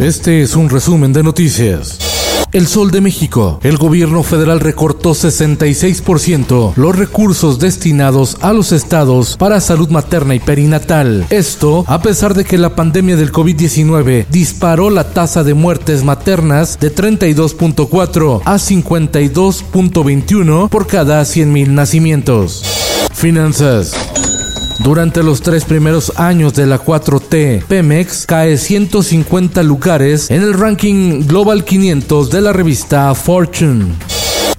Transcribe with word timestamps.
Este 0.00 0.40
es 0.40 0.56
un 0.56 0.70
resumen 0.70 1.12
de 1.12 1.22
noticias. 1.22 1.98
El 2.52 2.66
Sol 2.66 2.90
de 2.90 3.02
México. 3.02 3.60
El 3.62 3.76
gobierno 3.76 4.22
federal 4.22 4.58
recortó 4.58 5.10
66% 5.10 6.72
los 6.74 6.96
recursos 6.96 7.58
destinados 7.58 8.38
a 8.40 8.54
los 8.54 8.72
estados 8.72 9.36
para 9.36 9.60
salud 9.60 9.90
materna 9.90 10.34
y 10.34 10.40
perinatal. 10.40 11.26
Esto 11.28 11.84
a 11.86 12.00
pesar 12.00 12.32
de 12.32 12.46
que 12.46 12.56
la 12.56 12.74
pandemia 12.74 13.16
del 13.16 13.30
COVID-19 13.30 14.24
disparó 14.30 14.88
la 14.88 15.12
tasa 15.12 15.44
de 15.44 15.52
muertes 15.52 16.02
maternas 16.02 16.80
de 16.80 16.94
32.4 16.94 18.40
a 18.46 18.54
52.21 18.54 20.70
por 20.70 20.86
cada 20.86 21.20
100.000 21.20 21.68
nacimientos. 21.68 22.64
Finanzas. 23.12 23.92
Durante 24.82 25.22
los 25.22 25.42
tres 25.42 25.66
primeros 25.66 26.10
años 26.16 26.54
de 26.54 26.64
la 26.66 26.82
4T, 26.82 27.64
Pemex 27.64 28.24
cae 28.24 28.56
150 28.56 29.62
lugares 29.62 30.30
en 30.30 30.42
el 30.42 30.54
ranking 30.54 31.26
Global 31.26 31.64
500 31.64 32.30
de 32.30 32.40
la 32.40 32.54
revista 32.54 33.14
Fortune. 33.14 33.94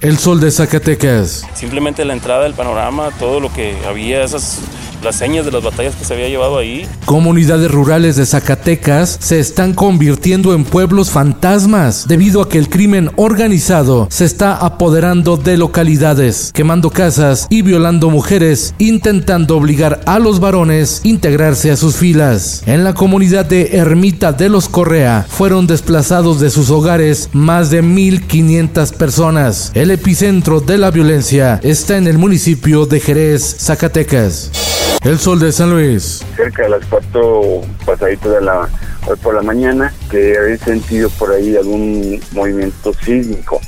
El 0.00 0.18
sol 0.18 0.40
de 0.40 0.52
Zacatecas. 0.52 1.44
Simplemente 1.54 2.04
la 2.04 2.12
entrada 2.12 2.44
del 2.44 2.54
panorama, 2.54 3.10
todo 3.18 3.40
lo 3.40 3.52
que 3.52 3.76
había, 3.84 4.22
esas 4.22 4.60
las 5.02 5.16
señas 5.16 5.44
de 5.44 5.52
las 5.52 5.62
batallas 5.62 5.96
que 5.96 6.04
se 6.04 6.14
había 6.14 6.28
llevado 6.28 6.58
ahí. 6.58 6.86
Comunidades 7.04 7.70
rurales 7.70 8.16
de 8.16 8.26
Zacatecas 8.26 9.18
se 9.20 9.40
están 9.40 9.74
convirtiendo 9.74 10.54
en 10.54 10.64
pueblos 10.64 11.10
fantasmas 11.10 12.06
debido 12.08 12.42
a 12.42 12.48
que 12.48 12.58
el 12.58 12.68
crimen 12.68 13.10
organizado 13.16 14.06
se 14.10 14.24
está 14.24 14.54
apoderando 14.56 15.36
de 15.36 15.56
localidades, 15.56 16.52
quemando 16.52 16.90
casas 16.90 17.46
y 17.50 17.62
violando 17.62 18.10
mujeres, 18.10 18.74
intentando 18.78 19.56
obligar 19.56 20.00
a 20.06 20.18
los 20.18 20.40
varones 20.40 21.02
a 21.04 21.08
integrarse 21.08 21.70
a 21.70 21.76
sus 21.76 21.96
filas. 21.96 22.62
En 22.66 22.84
la 22.84 22.94
comunidad 22.94 23.46
de 23.46 23.76
Ermita 23.76 24.32
de 24.32 24.48
los 24.48 24.68
Correa 24.68 25.26
fueron 25.28 25.66
desplazados 25.66 26.40
de 26.40 26.50
sus 26.50 26.70
hogares 26.70 27.28
más 27.32 27.70
de 27.70 27.82
1.500 27.82 28.92
personas. 28.94 29.70
El 29.74 29.90
epicentro 29.90 30.60
de 30.60 30.78
la 30.78 30.90
violencia 30.90 31.60
está 31.62 31.96
en 31.96 32.06
el 32.06 32.18
municipio 32.18 32.86
de 32.86 33.00
Jerez, 33.00 33.56
Zacatecas. 33.58 34.81
El 35.04 35.18
sol 35.18 35.40
de 35.40 35.50
San 35.50 35.70
Luis. 35.70 36.22
Cerca 36.36 36.62
de 36.62 36.68
las 36.68 36.86
cuatro 36.86 37.62
pasaditas 37.84 38.32
de 38.32 38.40
la 38.40 38.68
hoy 39.06 39.16
por 39.20 39.34
la 39.34 39.42
mañana, 39.42 39.92
que 40.08 40.38
había 40.38 40.56
sentido 40.58 41.10
por 41.10 41.32
ahí 41.32 41.56
algún 41.56 42.20
movimiento 42.32 42.92
sísmico. 43.04 43.60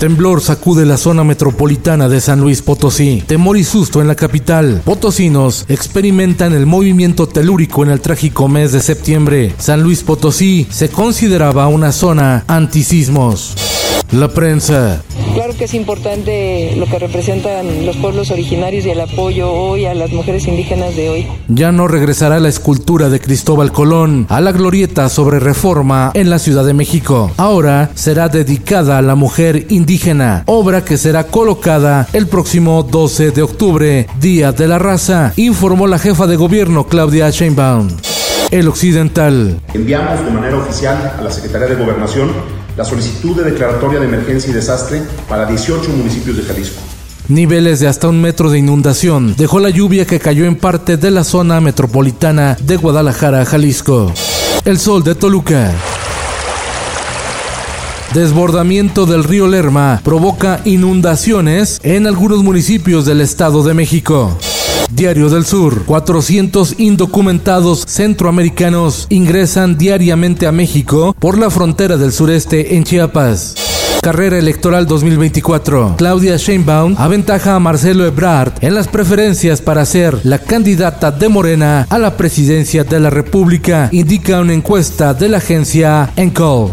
Temblor 0.00 0.40
sacude 0.40 0.86
la 0.86 0.96
zona 0.96 1.22
metropolitana 1.22 2.08
de 2.08 2.20
San 2.20 2.40
Luis 2.40 2.62
Potosí. 2.62 3.22
Temor 3.26 3.56
y 3.56 3.64
susto 3.64 4.00
en 4.00 4.08
la 4.08 4.14
capital. 4.14 4.82
Potosinos 4.84 5.64
experimentan 5.68 6.54
el 6.54 6.66
movimiento 6.66 7.28
telúrico 7.28 7.84
en 7.84 7.90
el 7.90 8.00
trágico 8.00 8.48
mes 8.48 8.72
de 8.72 8.80
septiembre. 8.80 9.54
San 9.58 9.82
Luis 9.82 10.02
Potosí 10.02 10.66
se 10.70 10.88
consideraba 10.88 11.68
una 11.68 11.92
zona 11.92 12.44
antisismos. 12.48 13.54
La 14.10 14.28
prensa. 14.28 15.02
Claro 15.40 15.56
que 15.56 15.64
es 15.64 15.72
importante 15.72 16.74
lo 16.76 16.84
que 16.84 16.98
representan 16.98 17.86
los 17.86 17.96
pueblos 17.96 18.30
originarios 18.30 18.84
y 18.84 18.90
el 18.90 19.00
apoyo 19.00 19.50
hoy 19.50 19.86
a 19.86 19.94
las 19.94 20.12
mujeres 20.12 20.46
indígenas 20.46 20.94
de 20.96 21.08
hoy. 21.08 21.26
Ya 21.48 21.72
no 21.72 21.88
regresará 21.88 22.38
la 22.40 22.50
escultura 22.50 23.08
de 23.08 23.20
Cristóbal 23.20 23.72
Colón 23.72 24.26
a 24.28 24.42
la 24.42 24.52
glorieta 24.52 25.08
sobre 25.08 25.40
reforma 25.40 26.10
en 26.12 26.28
la 26.28 26.38
Ciudad 26.38 26.66
de 26.66 26.74
México. 26.74 27.32
Ahora 27.38 27.90
será 27.94 28.28
dedicada 28.28 28.98
a 28.98 29.02
la 29.02 29.14
mujer 29.14 29.64
indígena, 29.70 30.42
obra 30.44 30.84
que 30.84 30.98
será 30.98 31.24
colocada 31.28 32.06
el 32.12 32.26
próximo 32.26 32.82
12 32.82 33.30
de 33.30 33.40
octubre, 33.40 34.08
Día 34.20 34.52
de 34.52 34.68
la 34.68 34.78
Raza, 34.78 35.32
informó 35.36 35.86
la 35.86 35.98
jefa 35.98 36.26
de 36.26 36.36
gobierno 36.36 36.86
Claudia 36.86 37.30
Sheinbaum. 37.30 37.88
El 38.50 38.68
Occidental. 38.68 39.58
Enviamos 39.72 40.22
de 40.22 40.30
manera 40.32 40.58
oficial 40.58 41.14
a 41.18 41.22
la 41.22 41.30
Secretaría 41.30 41.68
de 41.68 41.76
Gobernación 41.76 42.59
la 42.80 42.86
solicitud 42.86 43.36
de 43.36 43.50
declaratoria 43.50 44.00
de 44.00 44.06
emergencia 44.06 44.48
y 44.48 44.54
desastre 44.54 45.02
para 45.28 45.44
18 45.44 45.90
municipios 45.90 46.34
de 46.38 46.44
Jalisco. 46.44 46.80
Niveles 47.28 47.78
de 47.78 47.88
hasta 47.88 48.08
un 48.08 48.22
metro 48.22 48.48
de 48.48 48.58
inundación 48.58 49.34
dejó 49.36 49.60
la 49.60 49.68
lluvia 49.68 50.06
que 50.06 50.18
cayó 50.18 50.46
en 50.46 50.56
parte 50.56 50.96
de 50.96 51.10
la 51.10 51.22
zona 51.22 51.60
metropolitana 51.60 52.56
de 52.58 52.76
Guadalajara, 52.76 53.44
Jalisco. 53.44 54.10
El 54.64 54.78
sol 54.78 55.04
de 55.04 55.14
Toluca. 55.14 55.74
Desbordamiento 58.14 59.04
del 59.04 59.24
río 59.24 59.46
Lerma 59.46 60.00
provoca 60.02 60.62
inundaciones 60.64 61.80
en 61.82 62.06
algunos 62.06 62.42
municipios 62.42 63.04
del 63.04 63.20
Estado 63.20 63.62
de 63.62 63.74
México. 63.74 64.38
Diario 64.90 65.30
del 65.30 65.44
Sur. 65.44 65.84
400 65.84 66.74
indocumentados 66.78 67.84
centroamericanos 67.86 69.06
ingresan 69.08 69.78
diariamente 69.78 70.46
a 70.46 70.52
México 70.52 71.14
por 71.18 71.38
la 71.38 71.50
frontera 71.50 71.96
del 71.96 72.12
sureste 72.12 72.76
en 72.76 72.84
Chiapas. 72.84 73.54
Carrera 74.02 74.38
electoral 74.38 74.86
2024. 74.86 75.96
Claudia 75.98 76.36
Sheinbaum 76.36 76.94
aventaja 76.98 77.54
a 77.54 77.58
Marcelo 77.60 78.06
Ebrard 78.06 78.52
en 78.62 78.74
las 78.74 78.88
preferencias 78.88 79.60
para 79.60 79.84
ser 79.84 80.20
la 80.24 80.38
candidata 80.38 81.10
de 81.10 81.28
Morena 81.28 81.86
a 81.90 81.98
la 81.98 82.16
presidencia 82.16 82.82
de 82.82 82.98
la 82.98 83.10
República, 83.10 83.90
indica 83.92 84.40
una 84.40 84.54
encuesta 84.54 85.12
de 85.12 85.28
la 85.28 85.38
agencia 85.38 86.10
Encol. 86.16 86.72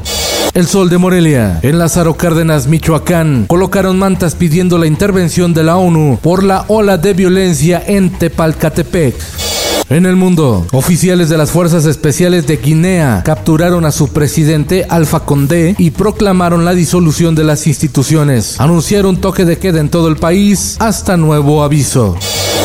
El 0.58 0.66
Sol 0.66 0.90
de 0.90 0.98
Morelia. 0.98 1.60
En 1.62 1.78
Lázaro 1.78 2.18
Cárdenas, 2.18 2.66
Michoacán, 2.66 3.46
colocaron 3.46 4.00
mantas 4.00 4.34
pidiendo 4.34 4.80
la 4.80 4.88
intervención 4.88 5.54
de 5.54 5.62
la 5.62 5.78
ONU 5.78 6.18
por 6.20 6.42
la 6.42 6.66
ola 6.68 6.98
de 6.98 7.14
violencia 7.14 7.84
en 7.86 8.10
Tepalcatepec. 8.10 9.47
En 9.90 10.06
el 10.06 10.18
mundo, 10.18 10.68
oficiales 10.74 11.30
de 11.30 11.38
las 11.38 11.52
Fuerzas 11.52 11.86
Especiales 11.86 12.46
de 12.46 12.58
Guinea 12.58 13.22
capturaron 13.24 13.86
a 13.86 13.92
su 13.92 14.10
presidente 14.10 14.86
Alfa 14.90 15.22
Condé 15.22 15.76
y 15.78 15.92
proclamaron 15.92 16.66
la 16.66 16.74
disolución 16.74 17.36
de 17.36 17.46
las 17.46 17.68
instituciones. 17.68 18.60
Anunciaron 18.60 19.22
toque 19.22 19.46
de 19.46 19.58
queda 19.58 19.80
en 19.80 19.88
todo 19.88 20.10
el 20.10 20.18
país 20.18 20.76
hasta 20.80 21.16
nuevo 21.16 21.64
aviso. 21.64 22.18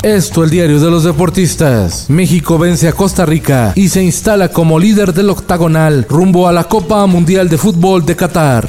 Esto 0.03 0.43
el 0.43 0.50
diario 0.50 0.81
de 0.81 0.91
los 0.91 1.05
deportistas. 1.05 2.10
México 2.10 2.59
vence 2.59 2.88
a 2.88 2.93
Costa 2.93 3.25
Rica 3.25 3.72
y 3.77 3.89
se 3.89 4.03
instala 4.03 4.49
como 4.49 4.81
líder 4.81 5.15
del 5.15 5.31
octagonal 5.31 6.04
rumbo 6.09 6.49
a 6.49 6.53
la 6.53 6.65
Copa 6.65 7.06
Mundial 7.06 7.49
de 7.49 7.56
Fútbol 7.56 8.04
de 8.04 8.16
Qatar. 8.16 8.69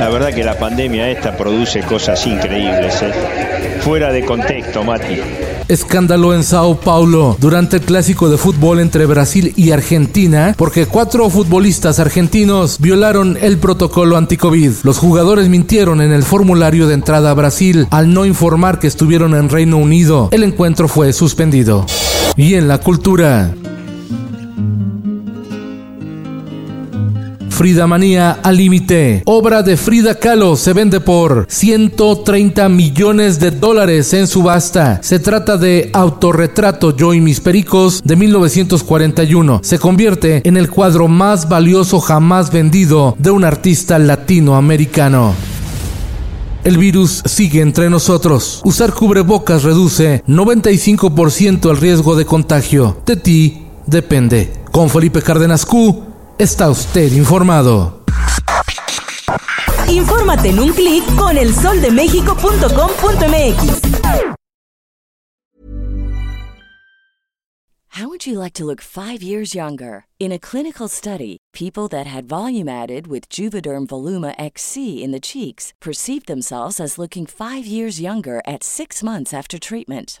La 0.00 0.08
verdad 0.08 0.34
que 0.34 0.42
la 0.42 0.58
pandemia 0.58 1.08
esta 1.08 1.36
produce 1.36 1.82
cosas 1.82 2.26
increíbles, 2.26 3.00
¿eh? 3.00 3.12
fuera 3.80 4.10
de 4.10 4.24
contexto, 4.24 4.82
Mati. 4.82 5.20
Escándalo 5.68 6.34
en 6.34 6.44
Sao 6.44 6.78
Paulo 6.78 7.36
durante 7.40 7.76
el 7.76 7.82
clásico 7.82 8.28
de 8.28 8.36
fútbol 8.36 8.80
entre 8.80 9.06
Brasil 9.06 9.52
y 9.56 9.70
Argentina 9.70 10.54
porque 10.56 10.86
cuatro 10.86 11.30
futbolistas 11.30 11.98
argentinos 11.98 12.78
violaron 12.78 13.38
el 13.40 13.58
protocolo 13.58 14.16
anti-COVID. 14.16 14.72
Los 14.82 14.98
jugadores 14.98 15.48
mintieron 15.48 16.02
en 16.02 16.12
el 16.12 16.22
formulario 16.22 16.86
de 16.86 16.94
entrada 16.94 17.30
a 17.30 17.34
Brasil 17.34 17.86
al 17.90 18.12
no 18.12 18.26
informar 18.26 18.78
que 18.78 18.86
estuvieron 18.86 19.34
en 19.34 19.48
Reino 19.48 19.78
Unido. 19.78 20.28
El 20.32 20.42
encuentro 20.42 20.86
fue 20.86 21.12
suspendido. 21.12 21.86
Y 22.36 22.54
en 22.54 22.68
la 22.68 22.78
cultura. 22.78 23.54
Frida 27.54 27.86
Manía 27.86 28.32
al 28.42 28.56
límite. 28.56 29.22
Obra 29.26 29.62
de 29.62 29.76
Frida 29.76 30.16
Kahlo 30.16 30.56
se 30.56 30.72
vende 30.72 30.98
por 30.98 31.46
130 31.48 32.68
millones 32.68 33.38
de 33.38 33.52
dólares 33.52 34.12
en 34.12 34.26
subasta. 34.26 34.98
Se 35.04 35.20
trata 35.20 35.56
de 35.56 35.88
Autorretrato 35.92 36.96
Yo 36.96 37.14
y 37.14 37.20
mis 37.20 37.38
pericos 37.38 38.02
de 38.02 38.16
1941. 38.16 39.60
Se 39.62 39.78
convierte 39.78 40.42
en 40.44 40.56
el 40.56 40.68
cuadro 40.68 41.06
más 41.06 41.48
valioso 41.48 42.00
jamás 42.00 42.50
vendido 42.50 43.14
de 43.20 43.30
un 43.30 43.44
artista 43.44 44.00
latinoamericano. 44.00 45.32
El 46.64 46.76
virus 46.76 47.22
sigue 47.24 47.60
entre 47.60 47.88
nosotros. 47.88 48.62
Usar 48.64 48.92
cubrebocas 48.92 49.62
reduce 49.62 50.24
95% 50.26 51.70
el 51.70 51.76
riesgo 51.76 52.16
de 52.16 52.24
contagio. 52.24 52.96
De 53.06 53.14
ti 53.14 53.62
depende. 53.86 54.52
Con 54.72 54.90
Felipe 54.90 55.22
Cárdenas 55.22 55.64
Q 55.64 56.13
está 56.38 56.70
usted 56.70 57.12
informado. 57.12 58.04
Infórmate 59.88 60.50
en 60.50 60.60
un 60.60 60.72
clic 60.72 61.04
con 61.16 61.36
elsoldemexico.com.mx. 61.36 63.80
How 67.88 68.08
would 68.08 68.26
you 68.26 68.38
like 68.40 68.54
to 68.54 68.64
look 68.64 68.80
five 68.80 69.22
years 69.22 69.54
younger? 69.54 70.06
In 70.18 70.32
a 70.32 70.38
clinical 70.38 70.88
study, 70.88 71.36
people 71.52 71.86
that 71.90 72.08
had 72.08 72.24
volume 72.24 72.68
added 72.68 73.06
with 73.06 73.28
Juvederm 73.28 73.86
Voluma 73.86 74.34
XC 74.36 75.04
in 75.04 75.12
the 75.12 75.20
cheeks 75.20 75.72
perceived 75.80 76.26
themselves 76.26 76.80
as 76.80 76.98
looking 76.98 77.24
five 77.24 77.66
years 77.66 78.00
younger 78.00 78.42
at 78.48 78.64
six 78.64 79.04
months 79.04 79.32
after 79.32 79.60
treatment. 79.60 80.20